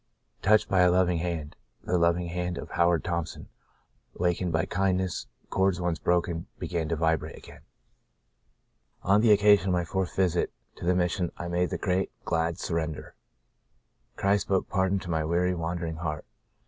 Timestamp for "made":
11.47-11.69